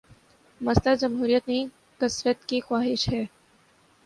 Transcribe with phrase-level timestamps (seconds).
[0.61, 1.67] مسئلہ جمہوریت نہیں،
[1.99, 3.23] کثرت کی خواہش ہے۔